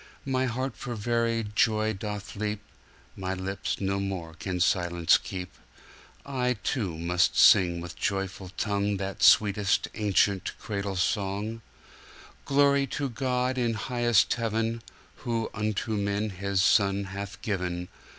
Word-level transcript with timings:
My 0.25 0.47
heart 0.47 0.75
for 0.75 0.95
very 0.95 1.45
joy 1.53 1.93
doth 1.93 2.35
leap, 2.35 2.61
My 3.15 3.35
lips 3.35 3.79
no 3.79 3.99
more 3.99 4.33
can 4.33 4.59
silence 4.59 5.19
keep;I 5.19 6.53
too 6.63 6.97
must 6.97 7.37
sing 7.37 7.79
with 7.81 7.97
joyful 7.97 8.49
tongueThat 8.57 9.21
sweetest 9.21 9.89
ancient 9.93 10.53
cradle 10.57 10.95
song—Glory 10.95 12.87
to 12.87 13.09
God 13.09 13.59
in 13.59 13.75
highest 13.75 14.33
Heaven, 14.33 14.81
Who 15.17 15.51
unto 15.53 15.91
man 15.91 16.31
His 16.31 16.63
Son 16.63 17.03
hath 17.03 17.39
given! 17.43 17.87